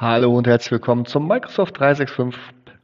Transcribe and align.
Hallo 0.00 0.34
und 0.34 0.46
herzlich 0.46 0.72
willkommen 0.72 1.04
zum 1.04 1.28
Microsoft 1.28 1.78
365 1.78 2.40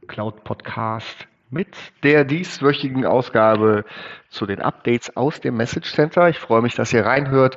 Cloud 0.07 0.45
Podcast 0.45 1.27
mit 1.49 1.69
der 2.03 2.27
dieswöchigen 2.27 3.07
Ausgabe 3.07 3.87
zu 4.29 4.45
den 4.45 4.61
Updates 4.61 5.17
aus 5.17 5.41
dem 5.41 5.57
Message 5.57 5.95
Center. 5.95 6.29
Ich 6.29 6.39
freue 6.39 6.61
mich, 6.61 6.75
dass 6.75 6.93
ihr 6.93 7.07
reinhört. 7.07 7.57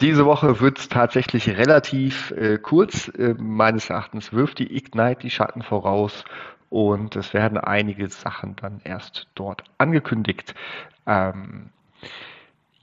Diese 0.00 0.24
Woche 0.24 0.60
wird 0.60 0.78
es 0.78 0.88
tatsächlich 0.88 1.48
relativ 1.48 2.30
äh, 2.30 2.58
kurz. 2.58 3.08
Äh, 3.08 3.34
meines 3.36 3.90
Erachtens 3.90 4.32
wirft 4.32 4.60
die 4.60 4.76
Ignite 4.76 5.22
die 5.22 5.30
Schatten 5.30 5.62
voraus 5.62 6.24
und 6.70 7.16
es 7.16 7.34
werden 7.34 7.58
einige 7.58 8.06
Sachen 8.06 8.54
dann 8.54 8.80
erst 8.84 9.26
dort 9.34 9.64
angekündigt. 9.78 10.54
Ähm, 11.08 11.70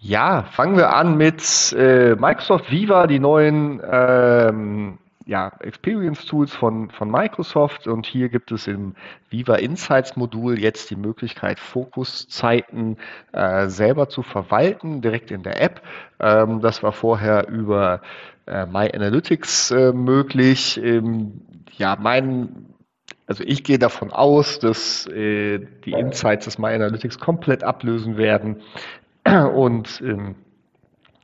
ja, 0.01 0.43
fangen 0.51 0.75
wir 0.75 0.93
an 0.93 1.15
mit 1.15 1.71
äh, 1.71 2.17
Microsoft 2.17 2.69
Viva, 2.69 3.07
die 3.07 3.19
neuen 3.19 3.81
ähm, 3.89 4.97
ja, 5.29 5.51
Experience 5.59 6.25
Tools 6.25 6.55
von, 6.55 6.89
von 6.89 7.11
Microsoft 7.11 7.87
und 7.87 8.07
hier 8.07 8.29
gibt 8.29 8.51
es 8.51 8.65
im 8.65 8.95
Viva 9.29 9.57
Insights 9.57 10.15
Modul 10.15 10.59
jetzt 10.59 10.89
die 10.89 10.95
Möglichkeit, 10.95 11.59
Fokuszeiten 11.59 12.97
äh, 13.31 13.67
selber 13.67 14.09
zu 14.09 14.23
verwalten, 14.23 15.01
direkt 15.01 15.29
in 15.29 15.43
der 15.43 15.61
App. 15.61 15.83
Ähm, 16.19 16.61
das 16.61 16.81
war 16.81 16.93
vorher 16.93 17.47
über 17.47 18.01
äh, 18.47 18.65
My 18.65 18.91
Analytics 18.91 19.69
äh, 19.69 19.93
möglich. 19.93 20.81
Ähm, 20.83 21.41
ja, 21.77 21.95
mein 22.01 22.65
also 23.27 23.43
ich 23.45 23.63
gehe 23.63 23.77
davon 23.77 24.11
aus, 24.11 24.57
dass 24.57 25.05
äh, 25.05 25.59
die 25.85 25.91
Insights 25.91 26.45
des 26.45 26.57
My 26.57 26.73
Analytics 26.73 27.19
komplett 27.19 27.63
ablösen 27.63 28.17
werden 28.17 28.61
und 29.53 30.01
ähm, 30.01 30.33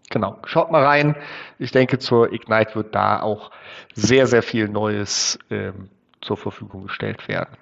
Genau, 0.09 0.37
schaut 0.45 0.71
mal 0.71 0.83
rein. 0.83 1.15
Ich 1.57 1.71
denke, 1.71 1.99
zur 1.99 2.31
Ignite 2.31 2.75
wird 2.75 2.93
da 2.93 3.21
auch 3.21 3.51
sehr, 3.93 4.27
sehr 4.27 4.43
viel 4.43 4.67
Neues 4.67 5.39
ähm, 5.49 5.89
zur 6.21 6.37
Verfügung 6.37 6.83
gestellt 6.83 7.27
werden. 7.27 7.57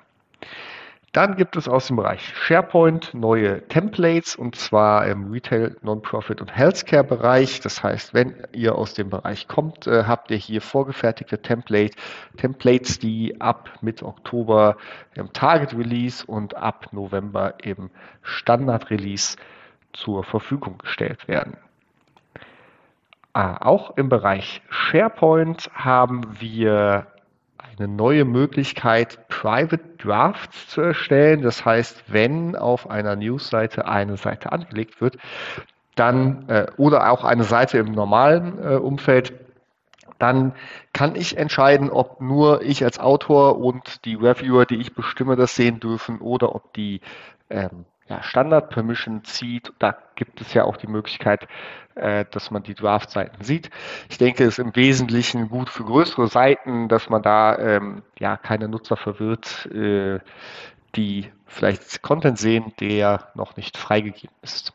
Dann 1.14 1.36
gibt 1.36 1.56
es 1.58 1.68
aus 1.68 1.88
dem 1.88 1.98
Bereich 1.98 2.36
SharePoint 2.36 3.14
neue 3.14 3.68
Templates 3.68 4.36
und 4.36 4.56
zwar 4.56 5.06
im 5.06 5.32
Retail, 5.32 5.78
Non-Profit 5.84 6.42
und 6.42 6.56
Healthcare 6.56 7.04
Bereich. 7.04 7.62
Das 7.62 7.84
heißt, 7.84 8.16
wenn 8.16 8.36
ihr 8.52 8.74
aus 8.76 8.96
dem 8.96 9.12
Bereich 9.12 9.48
kommt, 9.48 9.86
äh, 9.86 10.06
habt 10.06 10.32
ihr 10.32 10.38
hier 10.38 10.60
vorgefertigte 10.60 11.40
Template, 11.40 11.96
Templates, 12.38 12.98
die 12.98 13.40
ab 13.40 13.70
Mitte 13.82 14.08
Oktober 14.08 14.76
im 15.14 15.32
Target 15.34 15.78
Release 15.78 16.26
und 16.26 16.56
ab 16.58 16.88
November 16.94 17.54
im 17.62 17.92
Standard 18.24 18.90
Release 18.90 19.38
zur 19.94 20.24
Verfügung 20.24 20.80
gestellt 20.80 21.28
werden. 21.28 21.58
Ah, 23.36 23.58
auch 23.62 23.98
im 23.98 24.10
Bereich 24.10 24.62
SharePoint 24.70 25.72
haben 25.74 26.40
wir 26.40 27.08
eine 27.58 27.88
neue 27.88 28.26
Möglichkeit, 28.26 29.28
Private 29.28 29.80
Drafts 29.98 30.68
zu 30.68 30.82
erstellen. 30.82 31.42
Das 31.42 31.66
heißt, 31.66 32.14
wenn 32.14 32.56
auf 32.56 32.90
einer 32.92 33.16
News-Seite 33.16 33.88
eine 33.88 34.18
Seite 34.18 34.52
angelegt 34.52 35.02
wird, 35.02 35.18
dann 35.96 36.48
äh, 36.48 36.68
oder 36.78 37.10
auch 37.12 37.24
eine 37.24 37.44
Seite 37.44 37.80
im 37.80 37.92
normalen 37.92 38.64
äh, 38.64 38.76
Umfeld, 38.76 39.34
dann 40.20 40.54
kann 40.94 41.16
ich 41.16 41.36
entscheiden, 41.36 41.90
ob 41.90 42.22
nur 42.22 42.62
ich 42.62 42.84
als 42.84 43.00
Autor 43.00 43.58
und 43.58 44.06
die 44.06 44.14
Reviewer, 44.14 44.68
die 44.68 44.78
ich 44.78 44.94
bestimme, 44.94 45.36
das 45.36 45.56
sehen 45.56 45.80
dürfen 45.80 46.22
oder 46.22 46.54
ob 46.54 46.72
die 46.74 47.02
ähm, 47.50 47.86
ja, 48.14 48.24
Standard-Permission 48.24 49.24
zieht. 49.24 49.74
Da 49.80 49.98
gibt 50.16 50.42
es 50.42 50.54
ja 50.54 50.64
auch 50.66 50.78
die 50.78 50.88
Möglichkeit, 50.88 51.48
äh, 51.96 52.26
dass 52.32 52.52
man 52.52 52.64
die 52.64 52.76
Draft-Seiten 52.76 53.44
sieht. 53.44 53.70
Ich 54.10 54.18
denke, 54.18 54.44
es 54.44 54.60
ist 54.60 54.66
im 54.66 54.76
Wesentlichen 54.76 55.50
gut 55.50 55.70
für 55.70 55.84
größere 55.84 56.28
Seiten, 56.28 56.90
dass 56.90 57.10
man 57.10 57.22
da 57.22 57.58
ähm, 57.58 58.04
ja 58.20 58.38
keine 58.38 58.68
Nutzer 58.68 58.98
verwirrt, 58.98 59.66
äh, 59.68 60.20
die 60.96 61.32
vielleicht 61.48 62.02
Content 62.02 62.38
sehen, 62.38 62.74
der 62.80 63.30
noch 63.36 63.56
nicht 63.58 63.78
freigegeben 63.78 64.36
ist. 64.42 64.74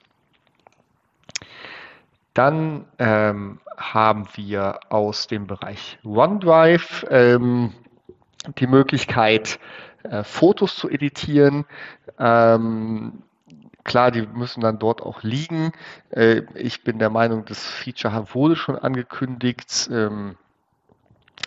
Dann 2.34 2.86
ähm, 2.98 3.60
haben 3.76 4.26
wir 4.34 4.80
aus 4.88 5.26
dem 5.26 5.46
Bereich 5.46 5.98
OneDrive 6.04 7.06
ähm, 7.10 7.72
die 8.58 8.66
Möglichkeit, 8.66 9.58
äh, 10.04 10.22
Fotos 10.22 10.76
zu 10.76 10.88
editieren. 10.88 11.64
Ähm, 12.18 13.22
klar, 13.84 14.10
die 14.10 14.22
müssen 14.22 14.60
dann 14.60 14.78
dort 14.78 15.02
auch 15.02 15.22
liegen. 15.22 15.72
Äh, 16.10 16.42
ich 16.54 16.84
bin 16.84 16.98
der 16.98 17.10
Meinung, 17.10 17.44
das 17.44 17.66
Feature 17.66 18.34
wurde 18.34 18.56
schon 18.56 18.76
angekündigt. 18.76 19.88
Ähm, 19.92 20.36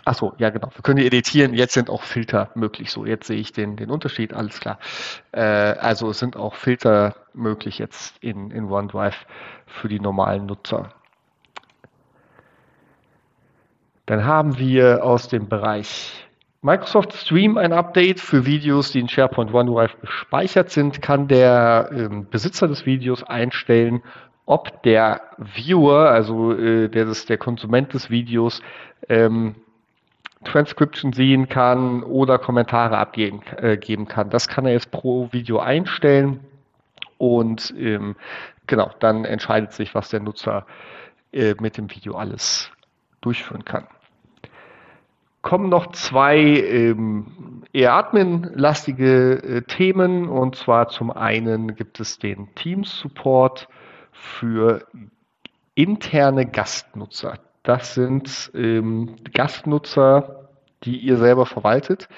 Achso, 0.04 0.32
ja 0.38 0.50
genau. 0.50 0.68
Wir 0.74 0.82
können 0.82 0.96
die 0.96 1.06
editieren. 1.06 1.54
Jetzt 1.54 1.74
sind 1.74 1.88
auch 1.88 2.02
Filter 2.02 2.50
möglich. 2.54 2.90
So, 2.90 3.06
jetzt 3.06 3.26
sehe 3.26 3.38
ich 3.38 3.52
den, 3.52 3.76
den 3.76 3.90
Unterschied. 3.90 4.32
Alles 4.34 4.58
klar. 4.58 4.78
Äh, 5.30 5.40
also 5.40 6.10
es 6.10 6.18
sind 6.18 6.36
auch 6.36 6.54
Filter 6.54 7.14
möglich 7.34 7.78
jetzt 7.78 8.16
in, 8.18 8.50
in 8.50 8.64
OneDrive 8.64 9.26
für 9.66 9.88
die 9.88 10.00
normalen 10.00 10.46
Nutzer. 10.46 10.92
Dann 14.06 14.24
haben 14.24 14.58
wir 14.58 15.04
aus 15.04 15.28
dem 15.28 15.48
Bereich 15.48 16.21
Microsoft 16.64 17.14
Stream 17.14 17.58
ein 17.58 17.72
Update 17.72 18.20
für 18.20 18.46
Videos, 18.46 18.92
die 18.92 19.00
in 19.00 19.08
SharePoint 19.08 19.52
OneDrive 19.52 20.00
gespeichert 20.00 20.70
sind, 20.70 21.02
kann 21.02 21.26
der 21.26 21.90
ähm, 21.92 22.28
Besitzer 22.30 22.68
des 22.68 22.86
Videos 22.86 23.24
einstellen, 23.24 24.00
ob 24.46 24.80
der 24.84 25.22
Viewer, 25.38 26.10
also 26.10 26.52
äh, 26.52 26.88
der, 26.88 27.06
der 27.06 27.38
Konsument 27.38 27.92
des 27.94 28.10
Videos, 28.10 28.62
ähm, 29.08 29.56
Transcription 30.44 31.12
sehen 31.12 31.48
kann 31.48 32.04
oder 32.04 32.38
Kommentare 32.38 32.96
abgeben 32.96 33.42
äh, 33.56 33.76
geben 33.76 34.06
kann. 34.06 34.30
Das 34.30 34.46
kann 34.46 34.64
er 34.64 34.72
jetzt 34.72 34.92
pro 34.92 35.32
Video 35.32 35.58
einstellen 35.58 36.38
und 37.18 37.74
ähm, 37.76 38.14
genau, 38.68 38.92
dann 39.00 39.24
entscheidet 39.24 39.72
sich, 39.72 39.96
was 39.96 40.10
der 40.10 40.20
Nutzer 40.20 40.64
äh, 41.32 41.56
mit 41.60 41.76
dem 41.76 41.90
Video 41.90 42.14
alles 42.14 42.70
durchführen 43.20 43.64
kann 43.64 43.88
kommen 45.42 45.68
noch 45.68 45.92
zwei 45.92 46.38
ähm, 46.38 47.62
eher 47.72 47.94
admin-lastige 47.94 49.42
äh, 49.42 49.62
Themen. 49.62 50.28
Und 50.28 50.56
zwar 50.56 50.88
zum 50.88 51.10
einen 51.10 51.74
gibt 51.74 52.00
es 52.00 52.18
den 52.18 52.54
Teams-Support 52.54 53.68
für 54.12 54.86
interne 55.74 56.46
Gastnutzer. 56.46 57.38
Das 57.62 57.94
sind 57.94 58.50
ähm, 58.54 59.16
Gastnutzer, 59.34 60.48
die 60.84 60.98
ihr 60.98 61.16
selber 61.16 61.46
verwaltet 61.46 62.08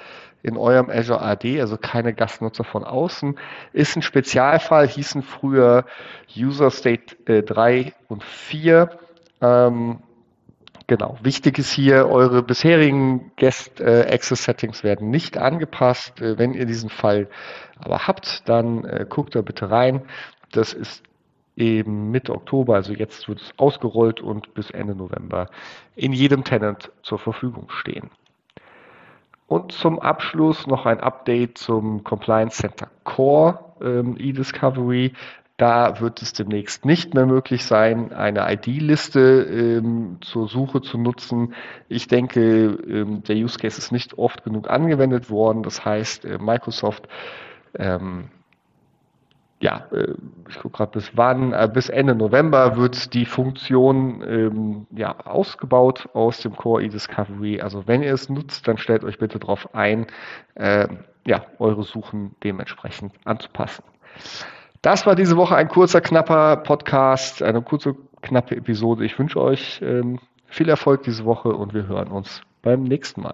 in 0.43 0.59
eurem 0.59 0.91
Azure 0.91 1.23
AD, 1.23 1.59
also 1.61 1.79
keine 1.79 2.13
Gastnutzer 2.13 2.65
von 2.65 2.85
außen. 2.85 3.39
Ist 3.73 3.97
ein 3.97 4.03
Spezialfall, 4.03 4.87
hießen 4.87 5.23
früher 5.23 5.87
User 6.37 6.71
State 6.71 7.17
äh, 7.27 7.43
3 7.43 7.95
und 8.09 8.23
4. 8.23 8.91
Ähm, 9.41 10.01
Genau. 10.87 11.17
Wichtig 11.23 11.59
ist 11.59 11.73
hier, 11.73 12.09
eure 12.09 12.43
bisherigen 12.43 13.33
Guest 13.37 13.81
äh, 13.81 14.07
Access 14.13 14.45
Settings 14.45 14.85
werden 14.85 15.09
nicht 15.11 15.39
angepasst. 15.39 16.21
Äh, 16.21 16.39
wenn 16.39 16.53
ihr 16.53 16.67
diesen 16.67 16.91
Fall 16.91 17.29
aber 17.79 18.07
habt, 18.07 18.47
dann 18.49 18.85
äh, 18.85 19.07
guckt 19.09 19.35
da 19.35 19.41
bitte 19.41 19.71
rein. 19.71 20.03
Das 20.53 20.75
ist 20.75 21.03
eben 21.57 22.11
Mitte 22.11 22.35
Oktober, 22.35 22.75
also 22.75 22.93
jetzt 22.93 23.29
wird 23.29 23.41
es 23.41 23.53
ausgerollt 23.57 24.21
und 24.21 24.55
bis 24.55 24.71
Ende 24.71 24.95
November 24.95 25.49
in 25.95 26.13
jedem 26.13 26.45
Tenant 26.45 26.91
zur 27.03 27.19
Verfügung 27.19 27.71
stehen. 27.71 28.11
Und 29.47 29.73
zum 29.73 30.01
Abschluss 30.01 30.67
noch 30.67 30.85
ein 30.85 31.01
Update 31.01 31.59
zum 31.59 32.03
Compliance 32.03 32.59
Center 32.59 32.91
Core 33.05 33.59
ähm, 33.81 34.17
eDiscovery. 34.19 35.13
Da 35.65 35.99
wird 35.99 36.21
es 36.21 36.35
demnächst 36.35 36.85
nicht 36.85 37.15
mehr 37.15 37.25
möglich 37.25 37.65
sein, 37.65 38.13
eine 38.13 38.53
ID-Liste 38.53 39.45
ähm, 39.45 40.19
zur 40.21 40.47
Suche 40.47 40.83
zu 40.83 40.99
nutzen. 40.99 41.55
Ich 41.89 42.07
denke, 42.07 42.67
ähm, 42.87 43.23
der 43.23 43.37
Use 43.37 43.59
Case 43.59 43.79
ist 43.79 43.91
nicht 43.91 44.19
oft 44.19 44.45
genug 44.45 44.69
angewendet 44.69 45.31
worden. 45.31 45.63
Das 45.63 45.83
heißt, 45.83 46.27
äh, 46.27 46.37
Microsoft 46.37 47.09
ähm, 47.79 48.29
ja, 49.59 49.87
äh, 49.91 50.13
ich 50.51 50.59
gucke 50.59 50.77
gerade 50.77 50.93
bis 50.93 51.17
wann, 51.17 51.55
äh, 51.55 51.67
bis 51.73 51.89
Ende 51.89 52.15
November 52.15 52.77
wird 52.77 53.15
die 53.15 53.25
Funktion 53.25 54.23
ähm, 54.23 54.87
ja, 54.91 55.19
ausgebaut 55.19 56.11
aus 56.13 56.41
dem 56.41 56.57
Core 56.57 56.85
eDiscovery. 56.85 57.63
Also 57.63 57.87
wenn 57.87 58.03
ihr 58.03 58.13
es 58.13 58.29
nutzt, 58.29 58.69
dann 58.69 58.77
stellt 58.77 59.03
euch 59.03 59.17
bitte 59.17 59.39
darauf 59.39 59.75
ein, 59.75 60.09
äh, 60.57 60.89
ja, 61.25 61.47
eure 61.59 61.85
Suchen 61.85 62.37
dementsprechend 62.45 63.15
anzupassen. 63.25 63.83
Das 64.85 65.07
war 65.07 65.15
diese 65.15 65.39
Woche 65.39 65.57
ein 65.57 65.69
kurzer, 65.69 66.03
knapper 66.03 66.59
Podcast, 66.59 67.43
eine 67.43 67.63
kurze, 67.63 67.97
knappe 68.21 68.55
Episode. 68.55 69.07
Ich 69.07 69.19
wünsche 69.19 69.41
euch 69.41 69.81
ähm, 69.81 70.19
viel 70.45 70.69
Erfolg 70.69 71.05
diese 71.05 71.25
Woche 71.25 71.49
und 71.49 71.73
wir 71.73 71.89
hören 71.89 72.09
uns 72.09 72.43
beim 72.61 72.83
nächsten 72.83 73.23
Mal. 73.23 73.33